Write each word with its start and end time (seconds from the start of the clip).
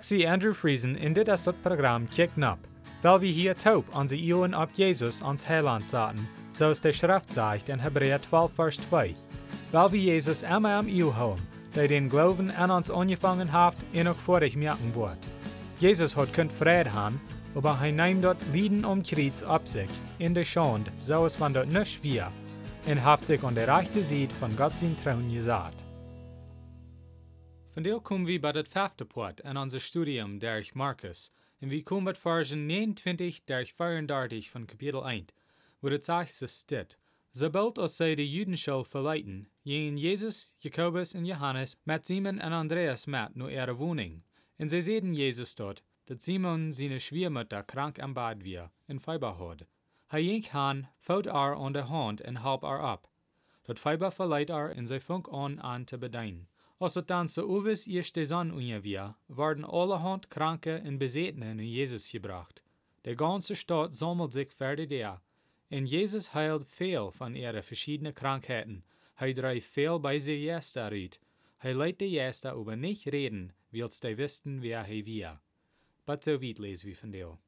Zie 0.00 0.26
Andrew 0.26 0.52
Friesen 0.52 0.96
in 0.96 1.12
dit 1.12 1.28
is 1.28 1.44
dat 1.44 1.62
programma 1.62 2.06
Kick 2.10 2.36
Nap, 2.36 2.58
weil 3.02 3.20
wir 3.20 3.32
hier 3.32 3.54
taub 3.54 3.94
onze 3.94 4.16
Ohren 4.16 4.52
ab 4.52 4.70
Jesus 4.74 5.22
ans 5.22 5.46
Heiland 5.48 5.88
zaten, 5.88 6.28
so 6.52 6.70
es 6.70 6.80
der 6.80 6.92
Schrift 6.92 7.32
sagt 7.32 7.68
in 7.68 7.78
Hebräer 7.78 8.20
12, 8.20 8.52
Vers 8.52 8.76
2. 8.88 9.14
Weil 9.70 9.92
wir 9.92 10.00
Jesus 10.00 10.42
immer 10.42 10.78
am 10.78 10.88
Eeuw 10.88 11.16
houden, 11.16 11.46
der 11.76 11.86
den 11.86 12.08
Glauben 12.08 12.50
an 12.50 12.72
uns 12.72 12.90
angefangen 12.90 13.52
hat 13.52 13.76
en 13.92 14.08
auch 14.08 14.16
vor 14.16 14.42
ich 14.42 14.56
merken 14.56 14.92
wird. 14.92 15.18
Jesus 15.78 16.16
hat 16.16 16.34
kunt 16.34 16.52
Frieden 16.52 16.92
haben, 16.92 17.20
aber 17.54 17.78
hij 17.78 17.92
nimmt 17.92 18.24
dort 18.24 18.42
Lieden 18.52 18.84
um 18.84 19.04
Kreuz 19.04 19.44
ab 19.44 19.68
sich, 19.68 19.90
in 20.18 20.34
der 20.34 20.44
Schande, 20.44 20.90
so 20.98 21.24
es 21.26 21.36
von 21.36 21.54
dort 21.54 21.68
nicht 21.68 22.02
wir, 22.02 22.26
und 22.86 23.04
hat 23.04 23.24
sich 23.24 23.42
an 23.44 23.54
der 23.54 23.68
rechten 23.68 24.02
Seite 24.02 24.34
von 24.34 24.56
Gott 24.56 24.76
sein 24.76 24.96
Trauen 25.04 25.32
gesagt. 25.32 25.85
Komen 27.82 28.26
we 28.26 28.38
bij 28.38 28.50
het 28.50 28.68
vijfde 28.68 29.04
punt 29.04 29.40
in 29.40 29.56
ons 29.56 29.84
studium 29.84 30.38
durch 30.38 30.74
Markus. 30.74 31.30
En 31.58 31.68
we 31.68 31.82
komen 31.82 32.04
bij 32.04 32.14
versen 32.14 32.66
29 32.66 33.44
durch 33.44 33.72
34 33.74 34.50
van 34.50 34.64
kapitel 34.64 35.08
1, 35.08 35.26
wo 35.78 35.88
het 35.88 36.04
zegt 36.04 36.34
ze 36.34 36.46
staat. 36.46 36.96
Sobald 37.30 37.78
als 37.78 37.96
zij 37.96 38.14
de 38.14 38.30
Juden 38.30 38.56
shall 38.56 38.84
verleiten, 38.84 39.48
gingen 39.64 39.96
Jezus, 39.96 40.54
Jacobus 40.58 41.14
en 41.14 41.24
Johannes 41.24 41.76
met 41.82 42.06
Simon 42.06 42.38
en 42.38 42.52
Andreas 42.52 43.06
met 43.06 43.34
naar 43.34 43.50
ihre 43.50 43.74
woning. 43.74 44.22
En 44.56 44.68
zij 44.68 44.80
zeiden 44.80 45.14
Jezus 45.14 45.54
dort, 45.54 45.82
dat 46.04 46.22
Simon 46.22 46.72
zijn 46.72 47.00
schwiermutter 47.00 47.64
krank 47.64 47.98
am 47.98 48.12
bad 48.12 48.42
weer, 48.42 48.70
en 48.86 49.00
Feiber 49.00 49.28
had. 49.28 49.66
Hij 50.06 50.22
ging 50.24 50.48
han, 50.48 50.88
fout 51.00 51.26
haar 51.26 51.56
aan 51.56 51.72
de 51.72 51.78
hand 51.78 52.20
en 52.20 52.34
halp 52.34 52.62
haar 52.62 52.80
ab. 52.80 53.08
Dat 53.62 53.78
Feiber 53.78 54.12
verleiht 54.12 54.48
haar 54.48 54.70
en 54.70 54.86
zij 54.86 55.00
funk 55.00 55.28
aan 55.30 55.62
aan 55.62 55.84
te 55.84 55.98
bedienen. 55.98 56.48
Als 56.78 56.94
het 56.94 57.06
dan 57.06 57.28
zo 57.28 57.56
uwes 57.56 57.86
eerste 57.86 58.24
zon 58.24 58.52
ongeveer, 58.52 59.14
werden 59.26 59.64
allerhand 59.64 60.28
Kranke 60.28 60.74
en 60.74 60.98
Bezetenen 60.98 61.60
in 61.60 61.70
Jezus 61.70 62.10
gebracht. 62.10 62.62
De 63.00 63.16
ganze 63.16 63.54
Stadt 63.54 63.94
sammelt 63.94 64.32
sich 64.32 64.52
verder 64.52 64.88
der. 64.88 65.20
En 65.68 65.86
Jezus 65.86 66.30
heilt 66.32 66.66
veel 66.66 67.10
van 67.10 67.34
ihre 67.34 67.62
verschiedene 67.62 68.12
Krankheiten. 68.12 68.84
Hij 69.14 69.32
dreift 69.32 69.66
veel 69.66 70.00
bij 70.00 70.18
ze 70.18 70.40
Jester 70.40 70.90
uit. 70.90 71.20
Hij 71.56 71.74
leidt 71.74 71.98
de 71.98 72.10
Jester 72.10 72.52
over 72.52 72.76
niet 72.76 73.02
reden, 73.02 73.54
wils 73.68 74.00
de 74.00 74.14
wisten 74.14 74.60
wer 74.60 74.86
hij 74.86 75.04
wir. 75.04 75.40
But 76.04 76.22
so 76.24 76.38
weit 76.38 76.58
lesen 76.58 76.86
wir 76.86 76.96
von 76.96 77.10
deel. 77.10 77.38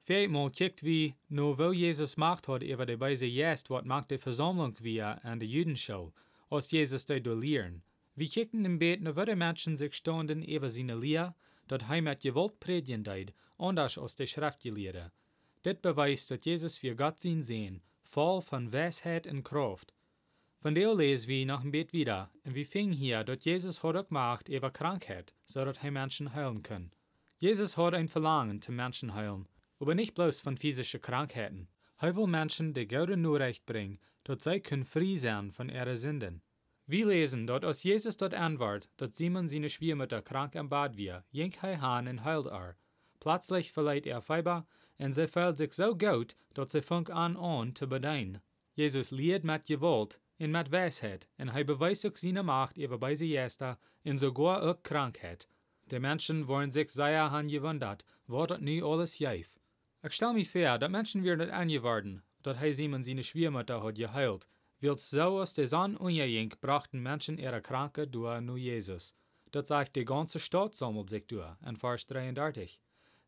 Viermal 0.00 0.50
kijkt 0.50 0.80
wie, 0.80 1.14
nur 1.26 1.56
wo 1.56 1.72
Jesus 1.72 2.16
macht 2.16 2.46
hat 2.46 2.62
über 2.62 2.86
de 2.86 2.96
Weise 2.96 3.32
Jest, 3.32 3.68
wat 3.68 3.84
macht 3.84 4.08
de 4.08 4.18
Versammlung 4.18 4.76
wir 4.80 5.18
an 5.22 5.38
de 5.38 5.46
Judenschau, 5.46 6.12
als 6.48 6.70
Jesus 6.70 7.04
de 7.04 7.20
dolieren. 7.20 7.82
Wir 8.16 8.28
kicken 8.28 8.64
im 8.64 8.78
Beten, 8.78 9.16
wo 9.16 9.24
die 9.24 9.34
Menschen 9.34 9.76
sich 9.76 9.94
standen 9.94 10.42
über 10.42 10.70
seine 10.70 10.96
Lehre, 10.96 11.34
dat 11.66 11.82
hij 11.82 12.00
met 12.00 12.20
gewalt 12.20 12.58
predigen 12.58 13.02
deed, 13.02 13.32
anders 13.56 13.98
als 13.98 14.14
de 14.14 14.26
schriftgeleerden. 14.26 15.12
Dit 15.62 15.80
bewijst 15.80 16.28
dat 16.28 16.44
Jezus 16.44 16.78
für 16.78 16.94
Gott 16.94 17.20
zijn 17.20 17.42
sehen, 17.42 17.82
voll 18.02 18.40
von 18.40 18.72
Weisheit 18.72 19.26
und 19.26 19.42
Kraft. 19.42 19.92
Von 20.60 20.74
der 20.74 20.94
lesen 20.94 21.28
wir 21.28 21.46
nach 21.46 21.62
dem 21.62 21.70
Bet 21.70 21.92
wieder, 21.92 22.30
und 22.44 22.54
wir 22.54 22.66
fingen 22.66 22.92
hier, 22.92 23.24
dat 23.24 23.44
Jesus 23.44 23.82
hat 23.82 24.08
gemacht 24.08 24.48
über 24.48 24.70
Krankheit, 24.70 25.32
so 25.44 25.64
dat 25.64 25.82
hij 25.82 25.90
Menschen 25.90 26.34
heilen 26.34 26.62
kann. 26.62 26.92
Jesus 27.38 27.76
hat 27.76 27.94
ein 27.94 28.08
Verlangen 28.08 28.62
zum 28.62 28.76
Menschen 28.76 29.14
heilen, 29.14 29.48
aber 29.80 29.94
nicht 29.94 30.14
bloß 30.14 30.40
von 30.40 30.56
physischen 30.56 31.00
Krankheiten. 31.00 31.68
Er 31.98 32.14
will 32.14 32.26
Menschen 32.26 32.72
die 32.74 32.86
Gaude 32.86 33.16
nur 33.16 33.40
recht 33.40 33.66
bringen, 33.66 33.98
dat 34.22 34.42
zij 34.42 34.60
können 34.60 34.84
frei 34.84 35.16
sein 35.16 35.50
von 35.50 35.68
ihren 35.68 35.96
Sünden. 35.96 36.42
Wir 36.86 37.06
lesen 37.06 37.46
dort 37.46 37.64
aus 37.64 37.82
Jesus 37.82 38.16
dort 38.18 38.34
antwort, 38.34 38.90
dat 38.98 39.14
Simon 39.14 39.48
seine 39.48 39.70
Schwiegermutter 39.70 40.20
krank 40.20 40.54
am 40.54 40.68
Bad 40.68 40.96
wir, 40.96 41.24
jenk 41.30 41.56
hij 41.62 41.76
han 41.76 42.06
en 42.06 42.24
heilt 42.24 42.46
er. 42.46 42.76
Plötzlich 43.20 43.72
verleiht 43.72 44.06
er 44.06 44.20
Feiber, 44.20 44.66
en 44.98 45.10
sie 45.12 45.26
fällt 45.26 45.56
sich 45.56 45.72
so 45.72 45.94
gut, 45.96 46.36
dat 46.52 46.70
sie 46.70 46.82
funk 46.82 47.08
an 47.08 47.36
an 47.36 47.74
zu 47.74 47.86
bedienen. 47.86 48.42
Jesus 48.74 49.10
leert 49.10 49.44
met 49.44 49.66
gewalt 49.66 50.20
en 50.38 50.50
met 50.50 50.68
wijsheid, 50.68 51.26
en 51.38 51.48
hij 51.48 51.64
beweist 51.64 52.04
ook 52.04 52.18
seine 52.18 52.42
Macht 52.42 52.76
über 52.76 52.98
bei 52.98 53.14
sie 53.14 53.30
Jester, 53.30 53.78
en 54.02 54.18
sogar 54.18 54.60
ook 54.62 54.82
Krankheit. 54.82 55.48
Die 55.90 55.98
Menschen 55.98 56.46
wollen 56.46 56.70
sich 56.70 56.90
sehr 56.90 57.30
han 57.30 57.48
gewundert, 57.48 58.04
wo 58.26 58.46
dat 58.46 58.60
nu 58.60 58.82
alles 58.82 59.18
jäif. 59.18 59.56
Ich 60.02 60.12
stell 60.12 60.34
mir 60.34 60.44
vor, 60.44 60.78
dat 60.78 60.90
Menschen 60.90 61.22
nicht 61.22 61.50
angeworden, 61.50 62.22
dat 62.42 62.56
hij 62.58 62.72
Simon 62.72 63.02
seine 63.02 63.24
Schwiegermutter 63.24 63.82
hat 63.82 63.96
geheilt, 63.96 64.48
Wils 64.84 65.08
so 65.08 65.40
aus 65.40 65.54
der 65.54 65.66
Sonne 65.66 65.98
unjink 65.98 66.60
brachten 66.60 67.00
Menschen 67.02 67.38
ihre 67.38 67.62
Kranke 67.62 68.06
durch 68.06 68.42
nu 68.42 68.58
Jesus. 68.58 69.14
Dat 69.50 69.66
sagt 69.66 69.96
die 69.96 70.04
ganze 70.04 70.38
Stadt 70.38 70.74
sammelt 70.74 71.08
sich 71.08 71.26
durch, 71.26 71.56
in 71.66 71.76
Vers 71.76 72.04
33. 72.06 72.78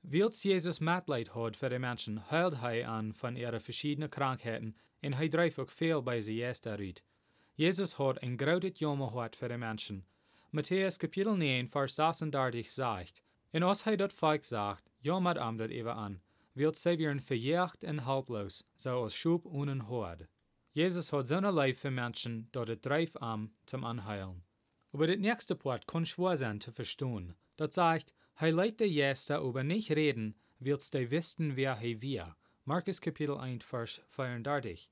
Wils 0.02 0.42
Jesus 0.42 0.80
Mitleid 0.80 1.34
hat 1.34 1.56
für 1.56 1.70
die 1.70 1.78
Menschen, 1.78 2.20
heilt 2.30 2.60
hij 2.60 2.86
an 2.86 3.14
von 3.14 3.36
ihren 3.36 3.60
verschiedenen 3.60 4.10
Krankheiten 4.10 4.74
en 5.00 5.14
hij 5.14 5.28
dreift 5.28 5.58
auch 5.58 5.70
viel 5.70 6.02
bei 6.02 6.20
sie 6.20 6.40
erst 6.40 6.66
eruit. 6.66 7.02
Jesus 7.54 7.98
hat 7.98 8.22
ein 8.22 8.36
großes 8.36 8.78
Jammer 8.78 9.10
gehabt 9.10 9.36
für 9.36 9.48
die 9.48 9.56
Menschen. 9.56 10.04
Matthäus 10.52 10.98
Kapitel 10.98 11.38
9, 11.38 11.68
Vers 11.68 11.96
36 11.96 12.70
sagt, 12.70 13.22
en 13.52 13.62
als 13.62 13.84
hij 13.84 13.96
dat 13.96 14.12
Volk 14.12 14.44
sagt, 14.44 14.90
jammert 14.98 15.38
am 15.38 15.56
dat 15.56 15.70
even 15.70 15.94
an, 15.94 16.20
wilt 16.52 16.76
zij 16.76 16.96
weer 16.98 17.18
verjaagd 17.20 17.82
en 17.82 17.98
haltloos, 17.98 18.62
zoals 18.76 19.14
schub 19.14 19.46
ohne 19.46 19.82
hoort. 19.82 20.28
Jesus 20.76 21.10
hat 21.10 21.26
so 21.26 21.37
eine 21.37 21.50
Leid 21.50 21.78
für 21.78 21.91
Menschen, 21.91 22.48
dort 22.53 22.69
het 22.69 22.82
drijf 22.82 23.16
am 23.16 23.50
zum 23.64 23.82
Anheilen. 23.82 24.42
Aber 24.92 25.06
das 25.06 25.16
nächste 25.16 25.54
Part 25.54 25.87
kann 25.87 26.04
schwer 26.04 26.37
sein 26.37 26.60
zu 26.60 26.70
verstehen. 26.70 27.34
Das 27.56 27.75
sagt, 27.75 28.12
hij 28.34 28.50
leidt 28.50 28.81
der 28.81 28.88
Jester 28.91 29.41
über 29.41 29.65
nicht 29.65 29.91
reden, 29.91 30.34
willst 30.59 30.92
du 30.92 31.10
wissen, 31.10 31.56
wer 31.56 31.76
hij 31.76 32.03
wir. 32.03 32.36
Markus 32.66 33.00
Kapitel 33.00 33.38
1, 33.38 33.65
Vers 33.65 34.03
34. 34.10 34.91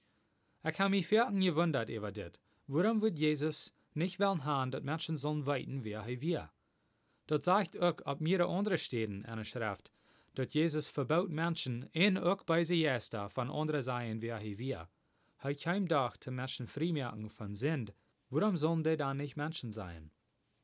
Ich 0.65 0.79
habe 0.79 0.89
mich 0.89 1.07
vierten 1.07 1.41
gewundert 1.41 1.91
über 1.91 2.13
das. 2.13 2.33
Warum 2.67 3.03
wird 3.03 3.19
Jesus 3.19 3.75
nicht 3.93 4.19
wollen 4.19 4.47
haben, 4.47 4.71
dass 4.71 4.83
Menschen 4.83 5.19
sollen 5.19 5.45
weiten, 5.45 5.85
wer 5.85 6.03
hij 6.03 6.19
wir? 6.19 6.51
Das 7.27 7.45
sagt 7.45 7.79
auch 7.79 8.01
ab 8.07 8.23
mehrere 8.23 8.49
andere 8.49 8.79
Stellen 8.79 9.23
in 9.25 9.37
der 9.37 9.45
Schrift, 9.45 9.93
dass 10.35 10.55
Jesus 10.55 10.89
verbaut 10.89 11.29
Menschen 11.29 11.91
in 11.93 12.17
auch 12.17 12.43
bei 12.45 12.65
sie 12.65 12.81
Jester 12.81 13.29
von 13.29 13.51
anderen 13.51 13.83
Seiten, 13.83 14.23
wer 14.23 14.39
hij 14.39 14.57
wir. 14.57 14.89
Hij 15.45 15.55
kein 15.55 15.87
dag 15.87 16.17
te 16.17 16.31
Menschen 16.31 16.67
vrijmerken 16.67 17.31
van 17.31 17.55
Sinn. 17.55 17.89
Warum 18.29 18.57
sollen 18.57 18.83
die 18.83 18.97
dann 18.97 19.19
nicht 19.19 19.37
Menschen 19.37 19.73
sein? 19.73 20.11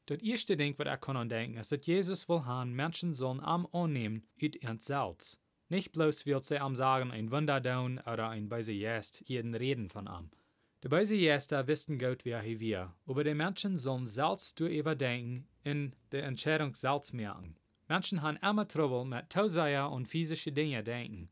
Das 0.06 0.22
erste 0.22 0.56
Ding, 0.56 0.78
was 0.78 0.94
ich 0.94 1.00
kann 1.00 1.28
denken, 1.28 1.58
ist, 1.58 1.70
dass 1.70 1.84
Jesus 1.84 2.28
will 2.28 2.44
haben, 2.44 2.74
Menschen 2.74 3.12
sollen 3.12 3.40
am 3.40 3.66
annehmen 3.72 4.22
ut 4.40 4.56
ihren 4.56 4.78
Salz. 4.78 5.38
Nicht 5.68 5.92
bloß 5.92 6.24
will 6.24 6.42
sie 6.42 6.58
am 6.58 6.74
sagen, 6.74 7.10
ein 7.10 7.30
Wunder 7.30 7.60
tun 7.62 8.00
oder 8.06 8.30
ein 8.30 8.48
Beise 8.48 8.72
Jest, 8.72 9.22
jeden 9.28 9.54
reden 9.54 9.90
von 9.90 10.08
am. 10.08 10.30
Die 10.82 10.88
Beise 10.88 11.14
Jester 11.14 11.66
wissen 11.66 11.98
gut, 11.98 12.24
wer 12.24 12.40
hier 12.40 12.58
wir, 12.58 12.94
aber 13.06 13.22
die 13.22 13.34
Menschen 13.34 13.76
sollen 13.76 14.06
Salz 14.06 14.54
durch 14.54 14.78
überdenken 14.78 15.46
in 15.62 15.94
der 16.10 16.24
Entscheidung 16.24 16.74
Salz 16.74 17.12
merken. 17.12 17.54
Menschen 17.86 18.22
haben 18.22 18.38
immer 18.38 18.66
Trouble 18.66 19.04
mit 19.04 19.28
Tauseier 19.28 19.92
und 19.92 20.06
physische 20.06 20.52
Dinge 20.52 20.82
denken. 20.82 21.28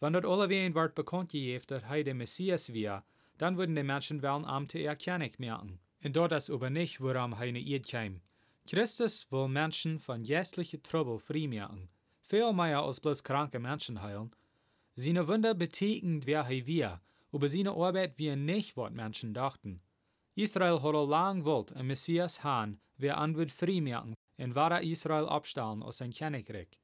Wenn 0.00 0.14
dort 0.14 0.24
alleweil 0.24 0.74
wird 0.74 0.94
bekannt 0.94 1.32
gegeben, 1.32 1.64
dass 1.68 1.82
er 1.82 2.02
der 2.02 2.14
Messias 2.14 2.72
wir, 2.72 3.04
dann 3.36 3.56
würden 3.56 3.74
die 3.74 3.82
Menschen 3.82 4.22
wollen 4.22 4.44
am 4.44 4.66
te 4.66 4.82
erkennen 4.82 5.30
merken. 5.38 5.78
Und 6.02 6.16
dort 6.16 6.32
das 6.32 6.50
aber 6.50 6.70
nicht, 6.70 7.00
woran 7.00 7.32
er 7.32 7.52
ne 7.52 7.60
Eid 7.60 7.86
käme. 7.86 8.20
Christus 8.66 9.30
will 9.30 9.48
Menschen 9.48 9.98
von 9.98 10.22
jästlichen 10.22 10.82
Trouble 10.82 11.18
frei 11.18 11.46
merken. 11.46 11.88
Viel 12.22 12.52
mehr 12.52 12.82
als 12.82 13.00
bloß 13.00 13.22
kranke 13.24 13.58
Menschen 13.58 14.00
heilen. 14.00 14.30
Seine 14.94 15.26
Wunder 15.28 15.54
betekent 15.54 16.26
wer 16.26 16.44
er 16.44 16.66
wir, 16.66 17.00
aber 17.32 17.48
seine 17.48 17.72
Arbeit 17.72 18.18
wir 18.18 18.36
nicht, 18.36 18.76
was 18.76 18.92
Menschen 18.92 19.34
dachten. 19.34 19.82
Israel 20.34 20.82
hat 20.82 21.08
lang 21.08 21.44
wollt 21.44 21.72
ein 21.74 21.86
Messias 21.86 22.42
haben, 22.42 22.80
wer 22.96 23.18
an 23.18 23.36
wird 23.36 23.50
frei 23.50 23.80
merken, 23.80 24.14
und 24.38 24.54
wahre 24.54 24.82
Israel 24.82 25.28
abstellen 25.28 25.82
aus 25.82 25.98
sein 25.98 26.12
Königreich. 26.12 26.80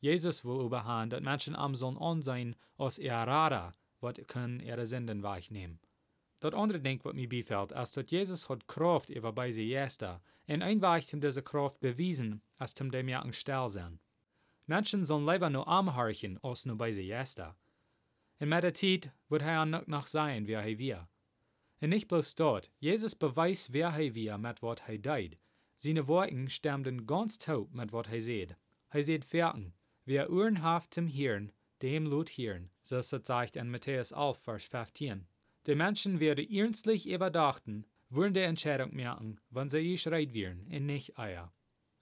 Jesus 0.00 0.44
will 0.44 0.64
überhand, 0.64 1.12
dat 1.12 1.22
Menschen 1.22 1.56
am 1.56 1.74
sollen 1.74 1.98
ansehen, 1.98 2.56
als 2.76 2.98
ihr 2.98 3.12
Rara, 3.12 3.72
wat 4.00 4.28
können 4.28 4.60
ihre 4.60 4.86
Sünden 4.86 5.22
weichnehmen. 5.22 5.80
Dat 6.40 6.54
andere 6.54 6.80
Ding, 6.80 7.02
wat 7.04 7.14
mir 7.14 7.28
befällt, 7.28 7.72
ist, 7.72 7.96
dass 7.96 8.10
Jesus 8.10 8.48
hat 8.48 8.68
Kraft 8.68 9.10
über 9.10 9.32
bei 9.32 9.50
sie 9.50 9.68
Jester, 9.68 10.20
und 10.46 10.62
einweicht 10.62 11.12
ihm 11.12 11.20
diese 11.20 11.42
Kraft 11.42 11.80
bewiesen, 11.80 12.42
als 12.58 12.74
zum 12.74 12.90
dem 12.90 13.08
ja 13.08 13.24
still 13.32 13.68
sein. 13.68 13.98
Menschen 14.66 15.04
sollen 15.04 15.26
lieber 15.26 15.48
nur 15.48 15.66
anhorchen, 15.66 16.38
als 16.42 16.66
nur 16.66 16.76
bei 16.76 16.92
sie 16.92 17.06
Jester. 17.06 17.56
In 18.38 18.50
der 18.50 18.74
Zeit 18.74 19.10
wird 19.28 19.42
er 19.42 19.64
noch 19.64 19.86
noch 19.86 20.06
sein, 20.06 20.46
wer 20.46 20.62
er 20.62 20.78
wir. 20.78 21.08
Und 21.80 21.90
nicht 21.90 22.08
bloß 22.08 22.34
dort, 22.34 22.70
Jesus 22.78 23.14
beweist, 23.14 23.72
wer 23.72 23.88
er 23.88 24.14
wir, 24.14 24.38
mit 24.38 24.62
wat 24.62 24.82
er 24.88 24.98
deid. 24.98 25.38
Seine 25.76 26.06
Worte 26.06 26.50
stimmen 26.50 27.06
ganz 27.06 27.38
taub 27.38 27.72
mit 27.72 27.92
wat 27.92 28.08
er 28.08 28.20
seht. 28.20 28.56
Er 28.90 29.02
seht 29.02 29.24
Ferken, 29.24 29.74
Wer 30.08 30.30
Ohren 30.30 30.62
haft 30.62 30.94
zum 30.94 31.08
Hirn, 31.08 31.50
dem 31.82 32.06
lut 32.06 32.28
Hirn, 32.28 32.70
so 32.80 32.98
es 32.98 33.10
sagt 33.10 33.56
in 33.56 33.72
Matthäus 33.72 34.12
11, 34.12 34.38
Vers 34.38 34.64
15. 34.66 35.26
Die 35.66 35.74
Menschen 35.74 36.20
werden 36.20 36.48
ernstlich 36.48 37.08
überdachten, 37.08 37.84
würden 38.08 38.34
die 38.34 38.40
Entscheidung 38.40 38.94
merken, 38.94 39.40
wann 39.50 39.68
sie 39.68 39.82
geschreit 39.82 40.32
werden, 40.32 40.68
und 40.72 40.86
nicht 40.86 41.18
Eier. 41.18 41.52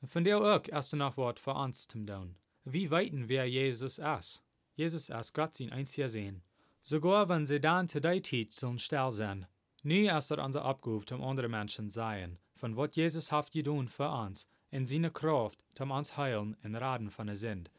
Von 0.04 0.22
der 0.22 0.38
auch 0.38 0.68
erst 0.68 0.94
noch 0.94 1.16
Wort 1.16 1.38
für 1.38 1.54
uns 1.54 1.88
zu 1.88 2.04
tun. 2.04 2.36
Wie 2.64 2.90
weiten 2.90 3.30
wer 3.30 3.48
Jesus 3.48 3.98
ist? 3.98 4.42
Jesus 4.74 5.08
ist 5.08 5.32
Gott 5.32 5.54
sein 5.54 5.72
einziger 5.72 6.10
Sehen. 6.10 6.42
Sogar 6.82 7.30
wenn 7.30 7.46
sie 7.46 7.58
dann 7.58 7.88
zu 7.88 8.02
der 8.02 8.22
Zeit 8.22 8.52
sollen 8.52 8.78
still 8.78 9.12
sein. 9.12 9.46
Nie 9.82 10.10
ist 10.10 10.30
er 10.30 10.44
unser 10.44 10.66
Abgabe, 10.66 11.14
um 11.14 11.24
andere 11.24 11.48
Menschen 11.48 11.88
sein, 11.88 12.38
von 12.52 12.76
was 12.76 12.96
Jesus 12.96 13.32
hat 13.32 13.50
getan 13.50 13.88
für 13.88 14.10
uns, 14.10 14.46
in 14.70 14.84
seine 14.84 15.10
Kraft, 15.10 15.58
um 15.80 15.90
uns 15.90 16.18
heilen 16.18 16.54
und 16.62 16.74
raden 16.74 17.08
von 17.08 17.28
der 17.28 17.36
Sünde. 17.36 17.70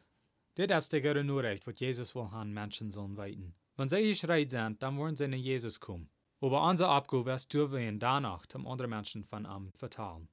Dit 0.57 0.71
is 0.71 0.87
de 0.87 1.01
gute 1.01 1.23
Nachricht, 1.23 1.65
was 1.65 1.79
Jesus 1.79 2.15
will 2.15 2.31
haben 2.31 2.53
Menschen 2.53 2.89
sollen 2.89 3.17
weiten. 3.17 3.53
Wenn 3.75 3.89
sie 3.89 4.07
geschreit 4.07 4.49
sind, 4.49 4.81
dann 4.81 4.97
wollen 4.97 5.17
sie 5.17 5.25
in 5.25 5.33
Jesus 5.33 5.81
kommen. 5.81 6.09
Aber 6.39 6.63
unser 6.63 6.87
Abgabe 6.87 7.33
ist, 7.33 7.53
dürfen 7.53 7.77
wir 7.77 7.91
danach 7.91 8.45
um 8.53 8.65
andere 8.65 8.87
Menschen 8.87 9.25
von 9.25 9.45
ihm 9.45 9.73
vertalen. 9.73 10.29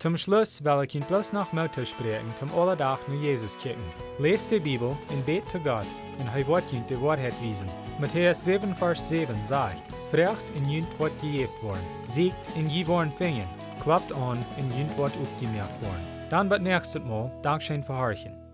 Zum 0.00 0.16
Schluss 0.16 0.64
will 0.64 0.84
ich 0.84 0.94
Ihnen 0.96 1.06
bloß 1.06 1.32
noch 1.34 1.52
Mutter 1.52 1.86
sprechen, 1.86 2.34
zum 2.34 2.52
Allerdach 2.52 2.98
nur 3.06 3.20
Jesus 3.20 3.56
kicken. 3.56 3.82
Lest 4.18 4.50
die 4.50 4.58
Bibel 4.58 4.96
und 5.08 5.24
bet 5.24 5.48
zu 5.48 5.60
Gott, 5.60 5.86
und 6.18 6.26
er 6.26 6.72
Ihnen 6.72 6.86
die 6.88 7.00
Wahrheit 7.00 7.40
wiesen. 7.40 7.68
Matthäus 8.00 8.44
7, 8.44 8.74
Vers 8.74 9.08
7 9.08 9.44
sagt, 9.44 9.90
Frecht 10.10 10.50
in 10.56 10.68
jünt 10.68 10.98
wird 10.98 11.18
gejeft 11.20 11.62
worden, 11.62 11.86
siegt 12.06 12.56
in 12.56 12.68
je 12.68 12.84
worden 12.86 13.12
fingen, 13.12 13.48
klappt 13.80 14.12
an 14.12 14.44
in 14.58 14.76
jünt 14.76 14.98
wird 14.98 15.16
aufgemerkt 15.16 15.80
worden. 15.80 16.06
Dann 16.28 16.50
wird 16.50 16.62
nächstes 16.62 17.02
Mal 17.04 17.30
Dankeschön 17.42 17.84
verharchen. 17.84 18.45